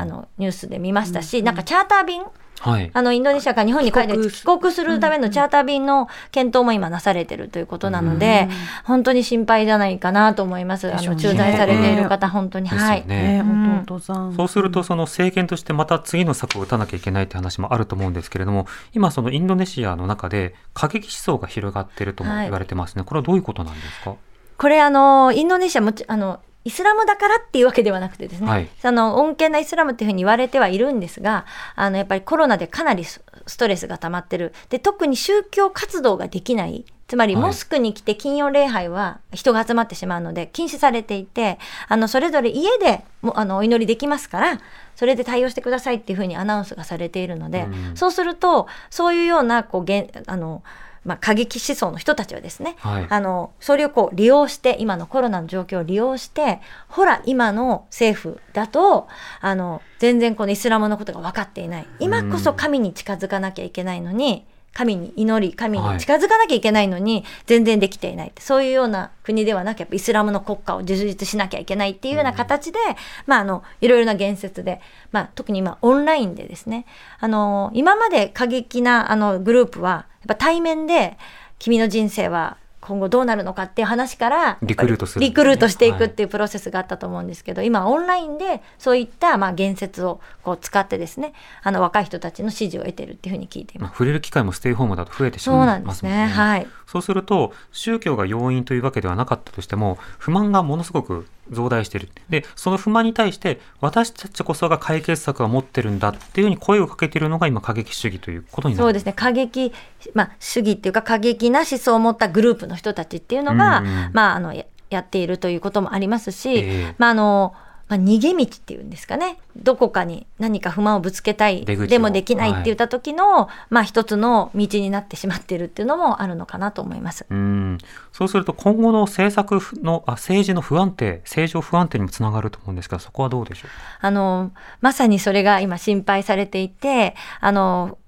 [0.05, 2.23] のニュースで見ましたし、なんかチャーター便
[2.61, 2.91] はい。
[2.95, 8.49] あの、インドネシアから日本に帰って帰国するためのチャーター便の検討も今なされてるということなので、
[8.85, 10.91] 本当に心配じゃないかなと思います。
[10.91, 12.69] あの、駐在されている方、本当に。
[12.69, 13.05] はい。
[13.07, 13.43] ね。
[13.43, 14.35] ね、弟さん。
[14.35, 23.03] そうすると、その政権としてまた次の策を打たなきゃいけないって話もあると思うんですけれども、今そのインドネシアの中で過激思想が広がっているとも言われてますね。
[23.05, 24.15] これはどういうことなんですか？
[24.57, 34.53] これあの、インドネシアもち、あの、イスラムだからっていうわけではなくてですね、はいその穏健なイスラムっていうふうに言われてはいるんですが、あのやっぱりコロナでかなりスストレスが溜まってる。
[34.71, 36.85] で、特に宗教活動ができない。
[37.07, 41.59] つまり、はいモスクに来て金曜礼拝は人が集まってしまうので禁止されていて、
[41.89, 44.61] あの、それぞれ家でもあのお祈りできますから、
[44.97, 50.63] それで対応してくださいっていうふうにアナウンスがされているので、うんそうすると、そういうような、こう、あの、
[51.05, 53.07] まあ、過激思想の人たちはですね、はい。
[53.09, 59.09] あのそれをこう利用して今のコロナの状況を利用してほら今の政府だと
[59.41, 61.87] あの全然このイスラムのことが分かっていない。
[61.99, 72.79] 今こそ神に近づかなきゃいけないのに神に祈り神に近づかなきゃいけないのに全然できていないってそういうような国ではなくやっぱイスラムの国家を充実しなきゃいけないっていうような形で、
[73.27, 74.81] まあ、あのいろいろな言説で、
[75.13, 76.87] まあ、特に今オンラインでですね。
[77.21, 81.17] あの今まで過激なあのグループはやっぱ対面で
[81.59, 91.33] 君の人生は今後どうなるのかっていう話からリクルートするねリクルートしていくっていうプロセスがあったと思うんですけど、今オンラインでそういったまあ言説をこう使ってですね
[91.63, 93.99] あの若い人たちの支持を得てるっていうふうに聞いていまあ、ます。
[93.99, 96.11] 触れる機会もステイホームだと増えてしそうまないんですね。
[96.11, 96.27] ますもんね。
[96.27, 96.67] はい。
[96.87, 102.09] そうすると、宗教が要因というわけではなかったとしても、不満がものすごく増大している。
[102.29, 109.13] で、その不満に対して、私たちこそが解決策を持ってるんだっていうふうに声をかけているのが今、過激主義ということになるそうですね。
[109.13, 109.73] 過激、
[110.15, 117.55] まあ、主義っていうか過激な思想を持ったグループの人たちっていうのが、うんうんまあ、あの、ややっているということもありますし、ええまあ、あの、
[117.87, 119.39] まあ、逃げ道っていうんですかね。
[119.57, 127.27] どこかに何か不満をぶつけたい、でもできないって言った時の、まあ、一つの道になってしまっているっていうのもあるのかなと思います。
[127.29, 127.79] うん
[128.13, 133.71] そうすると今後の政策のあ政治の不安定政情不安定にもつながると思うんですがそこはどうでしょう？
[134.01, 137.99] あの、まさにそれが今心配されていて、あの、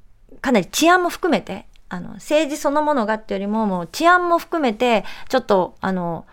[0.40, 6.24] かなり治安も含めて、あの、政治そのものがっていうよりも、もう治安も含めて、ちょっと、あの、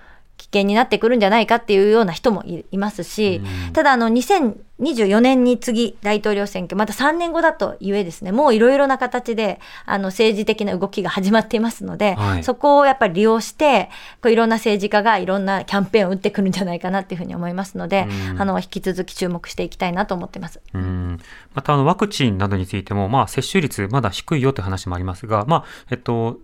[0.43, 3.73] 危険になってくるんじゃないかっていうような人もいいますし、うん。
[3.73, 12.43] ただ、あの、2024年に次、大統領選挙、また3年後だとゆえですね、もういろいろな形で、あの、政治的な動きが始まっていますので、はい。
[12.43, 13.89] そこをやっぱり利用して、
[14.21, 18.41] こういろんな政治家がいろんなキャンペーンを打ってくるんじゃないかなっていうふうに思いますので、うん。
[18.41, 20.59] あの、引き続き注目していきたいなと思ってます。
[20.73, 21.19] うん。
[21.53, 26.39] またあのワクチンなどについても、まあ、接種率まだ低いよという話もありますが、まあえっと、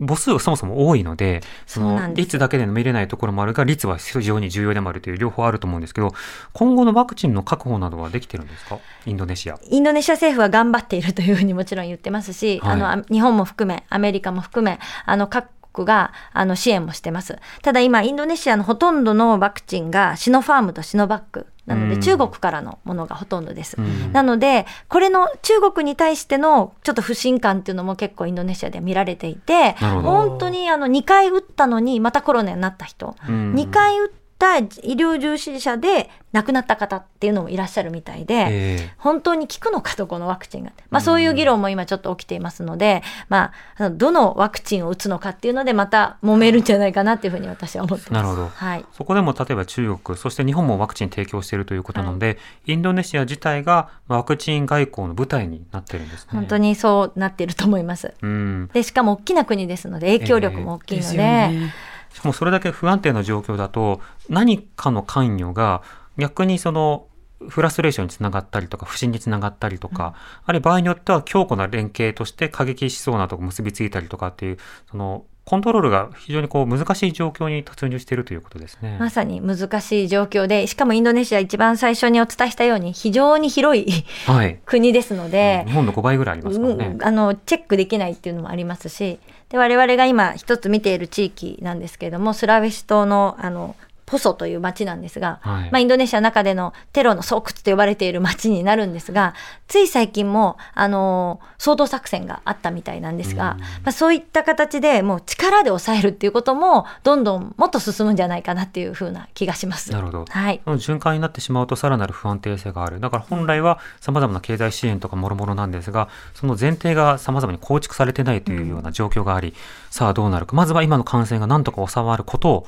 [0.00, 6.12] 母数がそもそも多いので、その率だけで見れないところもあるが、率は非常に重要でもあるという両方あると思うんですけど、
[6.52, 8.78] 今後のワクチンの確保などはできてるんですか？
[9.06, 9.58] インドネシア。
[9.70, 12.72] インドネシア政府は頑張っているというふうにもちろん言ってますし、はい。
[12.72, 17.38] あのあ日本も含め、アメリカも含め、あの各国があの支援もしてます。
[17.62, 22.00] ただ今、インドネシアのほとんどのワクチンがシノファームとシノバックなので、うん。
[22.00, 23.76] 中国からのものがほとんどです。
[23.78, 24.12] うん。
[24.12, 33.54] なので、これの中国に対してのちょっと不信感っていうのも結構インドネシアでは見られていて、本当にあの2回打ったのにまたコロナになった人、うん。
[33.54, 34.21] 2回打った
[34.58, 40.72] 医療従事者で亡くなった方っていうのもいらっしゃるみたいで、ええ本当に効くのかと、このワクチンが。
[40.90, 48.22] まあそういう議論も今ちょっと起きていますので、まあ、どのワクチンを打つのかっていうので、また揉めるんじゃないかなっていうふうに私は思ってます。
[48.22, 48.84] なるほどはい。
[48.92, 56.28] そこでも例えば中国、そして日本もワクチン提供しているということなので、インドネシア自体がワクチン外交の舞台になってるんですね。
[56.32, 58.14] 本当にそうなっていると思います。
[58.22, 58.70] うん。
[58.72, 61.74] で、しかも大きな国ですので、影響力も大きいので、ですよね。
[62.12, 65.82] しかもそれだけ不安定な状況だと、何かの関与が
[66.16, 67.06] 逆にその、
[67.48, 74.58] フラストレーションにつながったりとか、不信につながったりとか、あるいは場合によっては強固な連携として過激思想などが結びついたりとかっていう、
[74.90, 78.96] その、コントロールが非常にこう難しい状況に突入しているということですね。
[79.00, 84.60] まさに難しい状況で、しかもインドネシア一番最初にお伝えしたように、非常に広いはい。
[84.64, 87.04] 国ですので、日本の5倍ぐらいありますからねうん。
[87.04, 89.18] あのチェックできないっていうのもありますし
[89.48, 93.76] で我々が今一つ見ている地域なんですけれどもスラウェシ島のあの
[94.12, 99.32] ポソという町なんですが、はいまあ、インドネシアの中でのテロの巣窟と呼ばれている町になるんですが
[99.68, 109.90] つい最近もあの掃討作戦があったみたいなんですが、まあ、そういった形でもう力で抑えるっていうこともどんどんもっと進むんじゃないかなっていうふうな気がします。
[109.92, 110.26] なるほど。
[110.28, 113.00] はい循環になってしまうとさらなる不安定性がある。
[113.00, 119.54] だから本来は様々な経済支援とかもろもろなんですが、その前提が様々に構築されてないというような状況があり、
[119.90, 120.54] さあどうなるか。
[120.54, 122.66] まずは今の感染がなんとか収まることを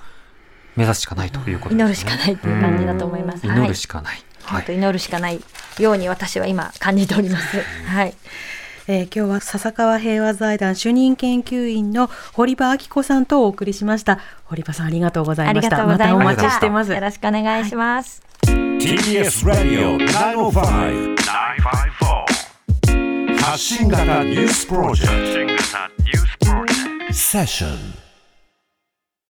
[0.76, 1.82] 目指すしかないということですね。
[1.84, 3.46] 祈るしかないっていう感じだと思います。
[3.46, 4.22] 祈るしかない。
[4.44, 5.40] 本当祈るしかない
[5.78, 7.60] ように私は今感じております。
[7.86, 8.14] はい。
[8.86, 14.18] えー今日は笹川平和財団主任研究員の堀場明子さんとお送りしました。
[14.44, 15.76] 堀場さんありがとうござありいました。
[15.78, 16.26] がとうございまたお。
[16.36, 16.92] 待ちしてます。
[16.92, 18.22] よろしくお願いします。
[18.44, 25.56] TBS ラディオ905 954発信型ニュースプロジェク新型
[25.98, 27.70] ニュースプロジェクトトセッション